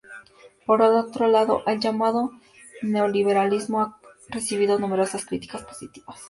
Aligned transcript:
Por 0.65 0.81
otro 0.81 1.27
lado, 1.27 1.61
el 1.67 1.79
llamado 1.79 2.31
"neoliberalismo" 2.81 3.81
ha 3.83 3.99
recibido 4.29 4.79
numerosas 4.79 5.27
críticas 5.27 5.61
positivas. 5.61 6.17